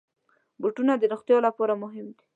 [0.61, 2.25] بوټونه د روغتیا لپاره مهم دي.